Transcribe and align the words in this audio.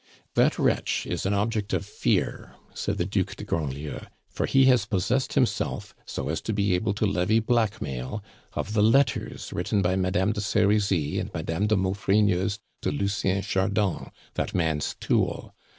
"That 0.33 0.57
wretch 0.57 1.05
is 1.05 1.27
an 1.27 1.35
object 1.35 1.73
of 1.73 1.85
fear," 1.85 2.55
said 2.73 2.97
the 2.97 3.05
Duc 3.05 3.35
de 3.35 3.43
Grandlieu, 3.43 3.99
"for 4.31 4.47
he 4.47 4.65
has 4.65 4.87
possessed 4.87 5.33
himself, 5.33 5.93
so 6.07 6.27
as 6.29 6.41
to 6.41 6.53
be 6.53 6.73
able 6.73 6.95
to 6.95 7.05
levy 7.05 7.39
blackmail, 7.39 8.23
of 8.53 8.73
the 8.73 8.81
letters 8.81 9.53
written 9.53 9.83
by 9.83 9.95
Madame 9.95 10.31
de 10.31 10.41
Serizy 10.41 11.19
and 11.19 11.31
Madame 11.35 11.67
de 11.67 11.75
Maufrigneuse 11.75 12.57
to 12.81 12.89
Lucien 12.91 13.43
Chardon, 13.43 14.09
that 14.33 14.55
man's 14.55 14.95
tool. 14.99 15.53